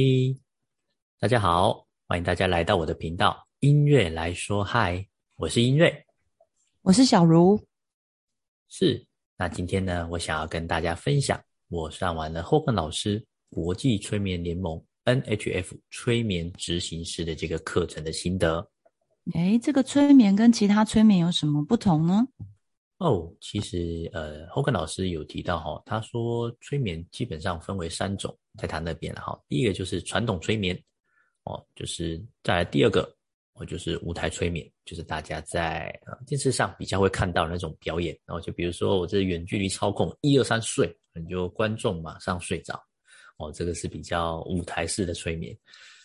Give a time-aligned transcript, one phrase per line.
[0.00, 0.40] 嗨，
[1.18, 5.06] 大家好，欢迎大家来到我的频道音乐来说嗨，
[5.36, 6.06] 我是音乐，
[6.80, 7.62] 我是小茹，
[8.66, 9.04] 是。
[9.36, 18.66] 那今天呢，我想要跟大家分享我上完了 Hogan 老师国际催眠联盟 NHF 催眠执行师的这个课程的心得。
[19.34, 22.26] 哎，这个催眠跟其他催眠有什么不同呢？
[23.00, 29.40] 哦，其实呃，Hogan 老师有提到哈，他说催眠基本上分为三种，在他那边了哈。
[29.48, 30.78] 第一个就是传统催眠，
[31.44, 33.10] 哦，就是再来第二个，
[33.54, 42.78] 哦，就是舞台催眠，就是大家在呃电视上比较会看到那种表演，然后就比如说我这远距离操控，一二三睡，你就观众马上睡着，
[43.38, 45.56] 哦，这个是比较舞台式的催眠。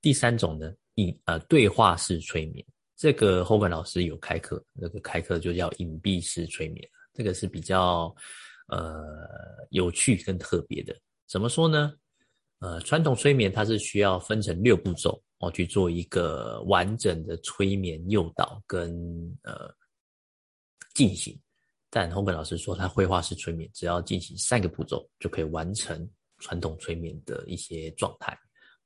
[0.00, 2.64] 第三种呢，隐呃对话式催眠。
[2.98, 8.12] 这个后本老师有开课，那个开课就叫隐蔽式催眠，这个是比较
[8.66, 9.06] 呃
[9.70, 10.92] 有趣跟特别的。
[11.28, 11.94] 怎么说呢？
[12.58, 18.90] 呃，传统催眠它是需要分成六步骤哦去做一个完整的催眠诱导跟
[19.44, 19.72] 呃
[20.92, 21.40] 进行，
[21.88, 28.36] 但后本老师说他绘画式催眠只要进行三个步骤就可以完成传统催眠的一些状态。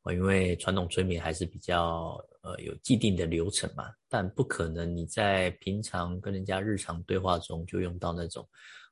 [0.02, 8.44] 哦，因为传统催眠还是比较呃有既定的流程嘛，但不可能你在平常跟人家日常对话中就用到那种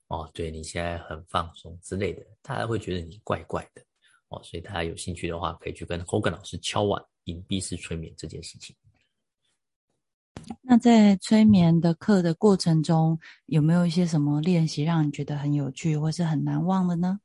[0.07, 3.83] 哦，对你现在很放松之类的，大家会觉得你怪怪的
[4.29, 8.77] 哦，所以大家有兴趣的话，可以去跟 Hogan 老师敲碗隐蔽式催眠这件事情。
[10.63, 17.19] 那在催眠的课的过程中，有没有一些什么练习让你觉得很有趣或是很难忘的呢？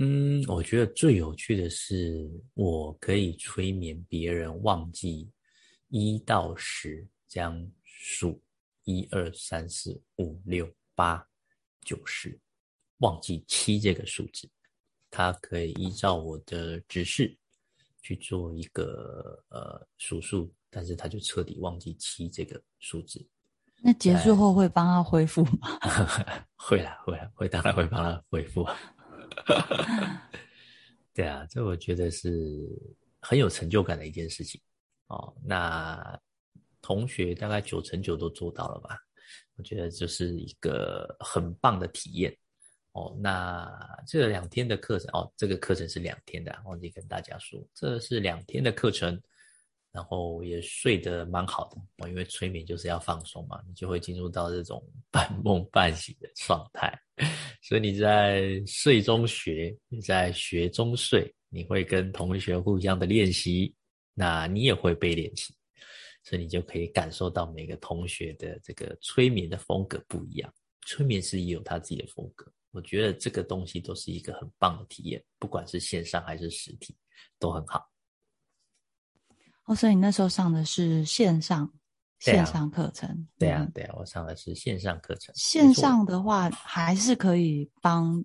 [0.00, 5.28] 嗯，我觉得最有趣的是，我可以催眠别人忘记
[5.88, 8.40] 一到十这样数，
[8.84, 11.26] 一二三四五六八
[11.80, 12.38] 九十，
[12.98, 14.48] 忘记七这个数字，
[15.10, 17.36] 他可以依照我的指示
[18.00, 23.26] 去做一个呃数数，但是他就彻底忘记七这个数字。
[23.80, 25.76] 那结束后会帮他恢复吗？
[26.54, 28.64] 会啦，会啦，会当然会帮他恢复。
[31.14, 32.68] 对啊，这我觉得是
[33.20, 34.60] 很有成就感的一件事情
[35.08, 35.34] 哦。
[35.44, 36.18] 那
[36.80, 38.98] 同学大概九成九都做到了吧？
[39.56, 42.36] 我觉得这是一个很棒的体验
[42.92, 43.16] 哦。
[43.20, 43.70] 那
[44.06, 49.20] 这两天的课程哦，这个课程是两天的，忘记跟大家说，这是两天的课程。
[49.90, 56.92] 然后也睡得蛮好的哦，因为催眠就是要放松嘛，你就会进入到这种 半梦半醒的状态，
[57.60, 63.74] 所以你在睡中学，你在学中睡，你会跟同学互相的练习，
[64.14, 65.54] 那你也会被练习，
[66.22, 70.52] 所以你就可以感受到每个同学的这个催眠的风格不一样，
[70.86, 76.96] 催眠师也有他自己的风格，我觉得这个东西都是一个很棒的体验，不管是线上还是实体，
[77.38, 77.90] 都很好。
[79.64, 81.70] 哦，所以你那时候上的是线上
[82.18, 83.28] 线上课程？
[83.38, 85.34] 对啊，对啊，我上的是线上课程。
[85.34, 88.24] 线上的话，还是可以帮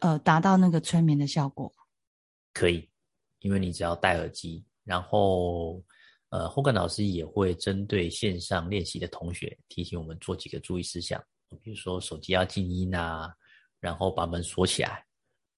[0.00, 1.72] 呃达到那个催眠的效果。
[2.52, 2.88] 可以，
[3.40, 5.82] 因为你只要戴耳机，然后
[6.30, 11.22] 呃，后根老师也会针对线上练习的同学提醒我们做几个注意事项，
[11.62, 13.32] 比如说手机要静音啊，
[13.80, 15.04] 然后把门锁起来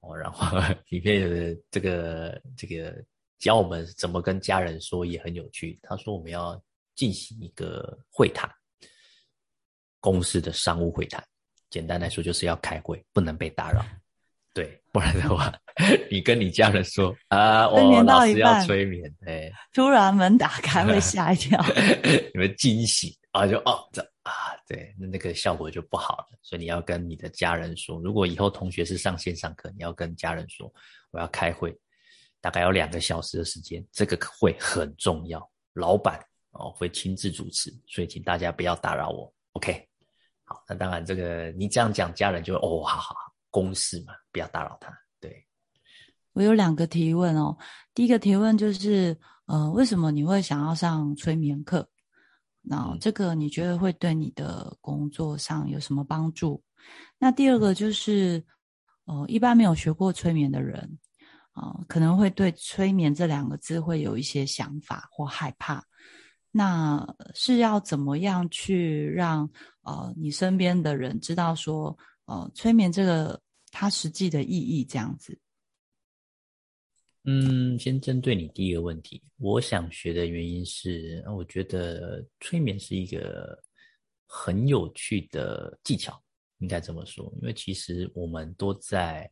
[0.00, 0.58] 哦，然后
[0.90, 3.04] 里面的这个这个。
[3.40, 5.80] 教我们怎么跟家人说也很有趣。
[5.82, 6.62] 他说我们要
[7.00, 8.46] 进行一个会谈，
[10.00, 11.24] 公司的商务会谈。
[11.70, 13.82] 简单来说就是要开会，不能被打扰。
[14.52, 15.50] 对，不然的话，
[16.10, 21.58] 你跟你家人说啊，我老师要催眠，哎，突然门打开会 吓一跳，
[22.34, 26.38] 你们惊喜啊，就哦这啊，对，那那个效果就不好了。
[26.42, 30.70] 所以你要跟你的家人说，如果以后同学是上线上课，你要跟家人说
[31.12, 31.74] 我要开会。
[32.42, 36.22] 大概有两个小时的时间，这个会很重要，老板
[36.60, 39.32] 哦会亲自主持，所以请大家不要打扰我。
[39.52, 39.88] OK，
[40.44, 44.92] 好，那当然这个你这样讲，家人就哦，好好好，公事嘛，不要打扰他。
[45.18, 45.44] 对，
[46.32, 47.56] 我有两个提问哦，
[47.94, 51.88] 第一个提问就是，呃，为什么你会想要上催眠课？
[52.62, 56.62] 那这个你觉得会对你的工作上有什么帮助？
[57.18, 58.44] 那第二个就是，
[59.06, 60.98] 呃，一般没有学过催眠的人。
[61.52, 65.84] 啊，可能会对“催眠”这两个字会有一些想法或害怕。
[66.50, 69.50] 那是要怎么样去让
[69.82, 75.38] 呃你身边的人知道说，呃，催眠这个它实际的意义这样子？
[77.24, 83.62] 嗯，先针对你第一个问题，我想学的原因是，我觉得催眠是一个
[84.26, 86.22] 很有趣的技巧，
[86.58, 89.30] 应该这么说，因为其实我们都在。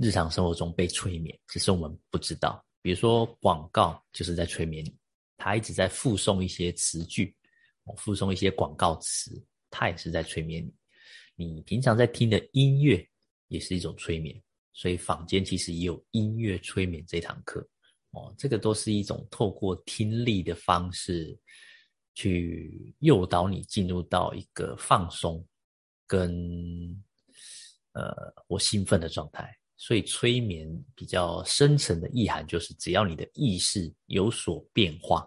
[0.00, 2.64] 日常生活中被催眠，只是我们不知道。
[2.80, 4.96] 比如说广告就是在催眠你，
[5.38, 7.34] 他一直在附送一些词句，
[7.96, 10.70] 附送一些广告词，他也是在催眠
[11.36, 11.46] 你。
[11.46, 13.08] 你平常在听的音乐
[13.46, 14.38] 也是一种催眠，
[14.72, 17.66] 所以坊间其实也有音乐催眠这堂课
[18.10, 21.38] 哦，这个都是一种透过听力的方式
[22.14, 25.46] 去诱导你进入到一个放松
[26.06, 27.02] 跟
[27.92, 28.12] 呃
[28.48, 29.57] 我兴奋的状态。
[29.78, 35.26] 所以催眠比较深层的意涵就是，只要你的意识有所变化，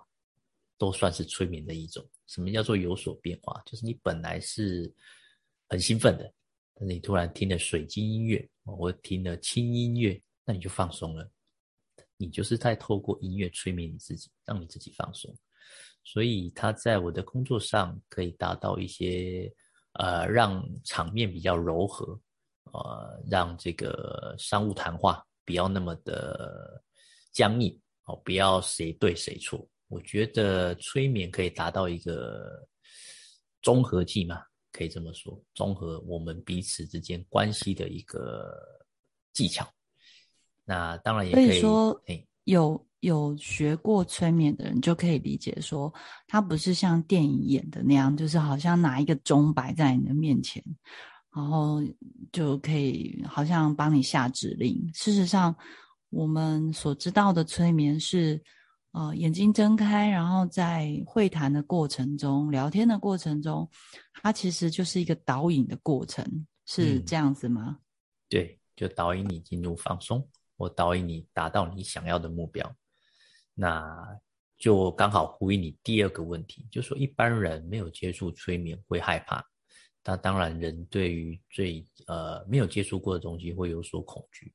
[0.77, 2.07] 都算是催眠的一种。
[2.27, 3.59] 什么叫做有所变化？
[3.65, 4.93] 就是你本来是。
[5.71, 6.33] 很兴奋的，
[6.73, 11.31] 但是你突然听了水晶音乐，或听了轻音乐，那你就放松了。
[12.17, 15.33] 你就是在透过音乐催眠你自己，让你自己放松。
[16.03, 19.49] 所以他在我的工作上可以达到一些，
[19.93, 22.19] 呃，让场面比较柔和，
[22.71, 26.81] 呃，让这个商务谈话不要那么的
[27.31, 29.67] 僵硬，哦，不要谁对谁错。
[29.87, 32.67] 我觉得催眠可以达到一个
[33.61, 34.41] 综合剂嘛。
[34.73, 38.57] 可以这么说，综合我们彼此之间关系的一个
[39.33, 39.67] 技巧。
[40.63, 42.01] 那当然也可以说，
[42.45, 45.93] 有有学过催眠的人就可以理解说，
[46.25, 50.63] 他不是像电影演的那样，就是好像拿一个钟摆在你的面前，
[51.35, 51.81] 然后
[52.31, 54.89] 就可以好像帮你下指令。
[54.93, 55.55] 事实上，
[56.09, 58.41] 我们所知道的催眠是。
[58.93, 63.65] 呃，眼睛睁开，然后在会谈的过程中、聊天的过程中，
[64.21, 67.79] 它其实就是一个导引的过程，是这样子吗？
[68.27, 72.69] 对，就导引你进入放松，我导引你达到你想要的目标。
[73.53, 73.97] 那
[74.57, 79.41] 就刚好呼应你第二个问题，就说一般人没有接触催眠会害怕，
[80.03, 84.53] 那当然人对于最呃没有接触过的东西会有所恐惧。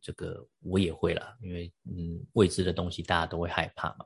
[0.00, 4.04] 这个我也会啦，因为嗯，未知的东西大家都会害怕嘛。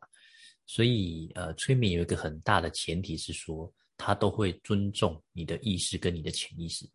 [0.67, 6.87] 所以呃，催眠有一个很大的前提是说，他都会尊重你的意识跟你的潜意识，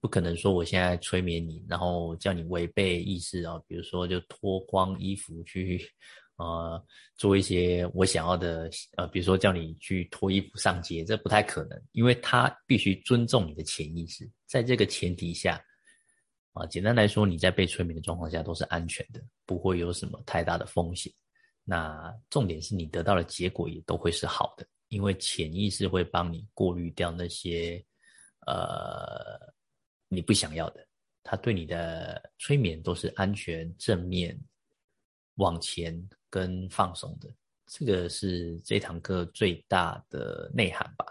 [0.00, 5.90] 不可能说我现在催眠你，然后叫你违背意识啊，比如说就脱光衣服去
[6.36, 6.82] 呃
[7.16, 15.62] 做一些我想要的呃，比如说叫你去脱衣服上街，这不太可能，因为他必须尊重你的潜意识，在这个前提下。
[16.52, 21.12] 啊，简单来说，你在被催眠的状况下都是安全的，不会有什么太大的风险。
[21.64, 27.84] 那重点是你得到的结果也都会是好的，因为潜意识会帮你过滤掉那些
[28.46, 29.38] 呃
[30.08, 30.82] 你不想要的。
[31.22, 34.34] 他对你的催眠都是安全、正面、
[35.36, 37.28] 往前跟放松的。
[37.66, 41.06] 这个是这堂课最大的内涵吧。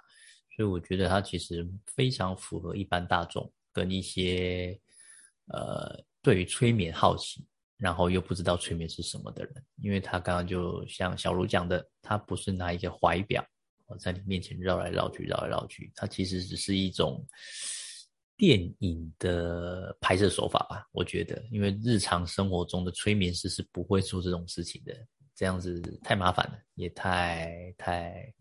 [0.55, 4.79] 所以我觉得它其实非常符合一般大众跟一些。
[5.49, 7.45] 呃，对于催眠好奇，
[7.77, 13.45] 然后又不知道催眠是什么的人，因为他刚刚就像小卢讲的，他不是拿一个怀表，
[13.85, 17.23] 我在你面前绕来绕去，绕来绕去，它其实只是一种
[18.37, 20.87] 电影的拍摄手法吧？
[20.91, 24.93] 我觉得，因为日常生活中的催眠师是不会做这种事情的，
[25.35, 28.33] 这样子太麻烦了，也太太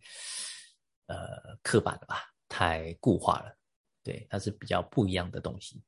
[1.07, 1.17] 呃
[1.63, 3.57] 刻板了吧，太固化了，
[4.03, 5.83] 对，它是比较不一样的东西。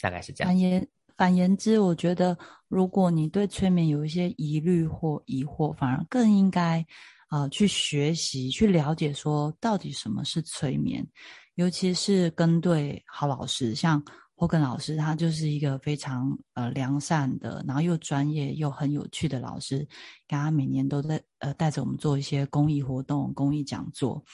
[0.00, 0.48] 大概是这样。
[0.48, 2.36] 反言反言之，我觉得
[2.68, 6.84] 如果你对催眠有一些疑虑或疑惑，反而更应该
[7.28, 11.06] 啊去学习、去了解，说到底什么是催眠，
[11.54, 14.02] 尤其是跟对好老师，像
[14.34, 19.86] 霍根老师，他就是一个非常呃良善的，然后又专业又很有趣的老师，
[20.26, 24.24] 他每年都在呃带着我们做一些公益活动、公益讲座。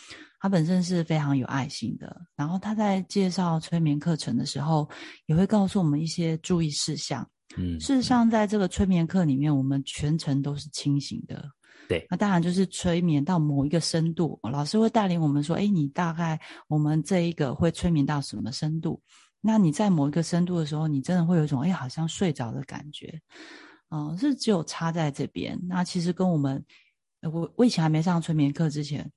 [0.41, 4.89] 他本身是非常有爱心的，然后他在介绍催眠课程的时候，
[5.27, 7.29] 也会告诉我们一些注意事项。
[7.57, 11.45] 嗯，事实上，在这个催眠课里面，我们全程都是清醒的。
[11.89, 19.01] 对，那当然就是催眠到某一个深度，老师会带领我们说：“哎，你大概我们这一个会催眠到什么深度？
[19.41, 23.19] 那你在某一个深度的时候，你真的会有一种哎，好像睡着的感觉。”
[23.91, 25.59] 嗯，是只有插在这边。
[25.67, 26.63] 那其实跟我们，
[27.23, 29.11] 我我以前还没上催眠课之前。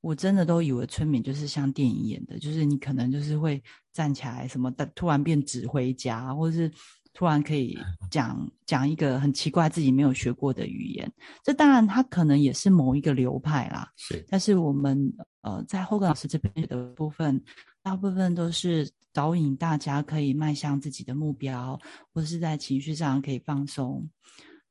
[0.00, 3.60] 我真的都以为催眠就是像电影演的，就是你可能就是会
[3.92, 6.70] 站起来什么的，突然变指挥家，或者是
[7.18, 7.76] 突然可以
[8.12, 11.12] 讲讲一个很奇怪自己没有学过的语言。
[11.42, 13.90] 这当然他可能也是某一个流派啦。
[13.96, 17.42] 是，但是我们呃在后根老师这边的部分，
[17.82, 21.76] 大部分都是导引大家可以迈向自己的目标，
[22.14, 24.08] 或者是在情绪上可以放松。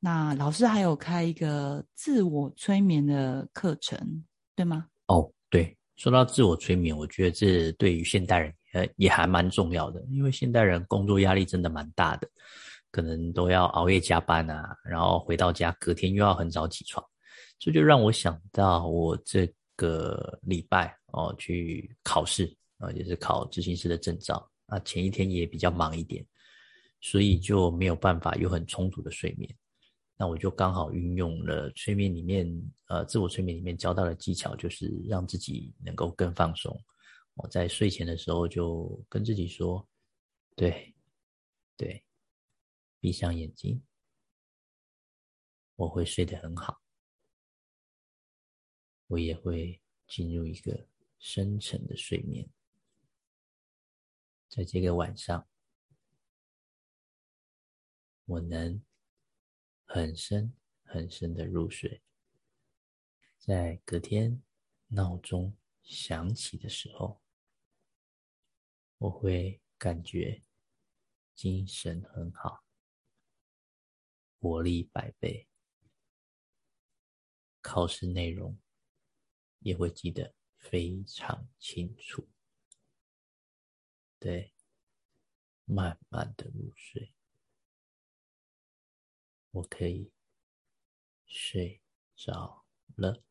[0.00, 4.24] 那老师还有开一个自我催眠的课程，
[4.56, 4.86] 对吗？
[5.08, 12.28] 哦，对，说到自我催眠，我觉得这对于现代人呃也还蛮重要的，因为现代人工作压力真的蛮大的，
[12.90, 17.04] 可能都要熬夜加班啊，然后回到家隔天又要很早起床，
[17.58, 26.24] 这就让我想到我这个礼拜哦去考试啊，也是考执行师的证照啊，前一天也比较忙一点，
[27.00, 29.48] 所以就没有办法有很充足的睡眠。
[30.20, 32.44] 那我就刚好运用了催眠里面
[32.88, 36.76] 呃自我催眠里面教到的技巧，就是让自己能够更放松。
[37.38, 39.88] 我在睡前的时候就跟自己说
[40.56, 40.94] ：“对，
[41.76, 42.04] 对。”
[43.00, 43.80] 闭上眼睛，
[45.76, 46.82] 我会睡得很好，
[49.06, 50.88] 我也会进入一个
[51.20, 52.50] 深沉的睡眠。
[54.48, 55.48] 在这个晚上，
[58.24, 58.82] 我能
[59.84, 60.52] 很深
[60.82, 62.02] 很深的入睡。
[63.38, 64.42] 在隔天
[64.88, 67.20] 闹钟响起的时候，
[68.98, 70.42] 我会感觉
[71.34, 72.64] 精神很好。
[74.40, 75.48] 活力百倍，
[77.60, 78.58] 考试内容
[79.60, 82.28] 也会记得非常清楚。
[84.20, 84.52] 对，
[85.64, 87.12] 慢慢的入睡，
[89.50, 90.12] 我可以
[91.26, 91.80] 睡
[92.16, 92.64] 着
[92.96, 93.22] 了。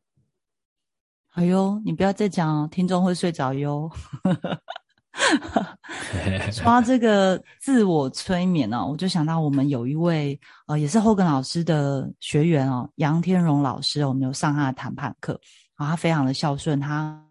[1.30, 3.90] 哎呦，你不要再讲，听众会睡着哟。
[6.52, 15.38] 说到这个自我催眠呢，我就想到我们有一位呃，也是后根老师的学员哦，杨天荣老师，我们有上他的谈判课，
[15.76, 17.22] 然后他非常的孝顺，他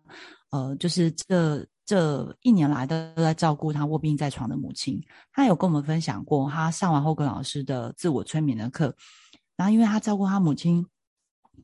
[0.51, 5.01] 呃，就是这这一年来都在照顾他卧病在床的母亲。
[5.33, 8.95] 他有跟我们分享过，他上完后根老师的自我催眠的课，
[9.55, 10.85] 然后因为他照顾他母亲。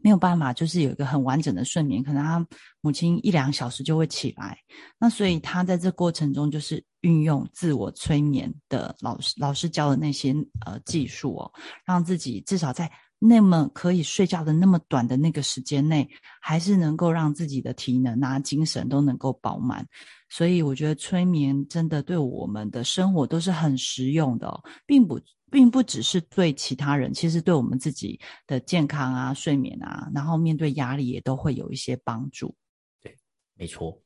[0.01, 2.45] 没有办法，就是有一个很完整的睡眠，可能他
[2.81, 4.57] 母亲一两小时就会起来，
[4.99, 10.33] 那所以他在这过程中就是运用自我催眠的老师老师教的那些
[10.65, 11.51] 呃技术哦，
[11.85, 16.09] 让自己至少在那么可以睡觉的那么短的那个时间内，
[16.41, 19.87] 还是能够让自己的体能啊精神都能够饱满。
[20.29, 25.19] 所以我觉得催眠真的对我们的生活都是很实用的，并不。
[25.53, 32.55] 并不只是对其他人，其实对我们自己的健康啊、睡眠啊，然后面对压力也都会有一些帮助。
[33.03, 33.15] 对，
[33.53, 34.01] 没错。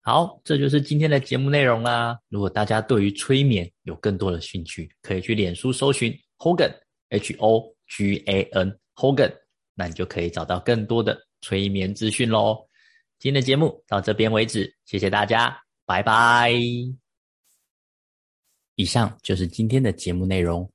[0.00, 2.18] 好，这就是今天的节目内容啦。
[2.30, 6.74] 如果大家对于催眠有更多的兴趣，可以去脸书搜寻 Hogan
[7.10, 9.36] H O G A N Hogan，
[9.74, 12.66] 那你就可以找到更多的催眠资讯喽。
[13.18, 16.50] 今天的节目到这边为止，谢谢大家，拜拜。
[18.76, 20.72] 以上就是今天的节目内容。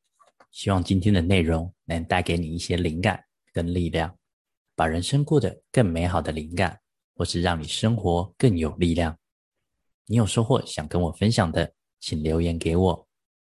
[0.51, 4.15] 希望今天的内容能带给你一些灵感跟力量，
[4.75, 6.79] 把人生过得更美好的灵感，
[7.15, 9.17] 或是让你生活更有力量。
[10.07, 13.07] 你有收获想跟我分享的，请留言给我。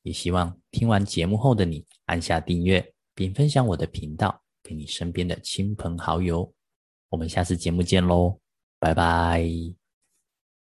[0.03, 6.53] 也希望听完节目后的你按下订阅，并分享我的频道给你身边的亲朋好友。
[7.09, 8.39] 我们下次节目见喽，
[8.79, 9.84] 拜拜。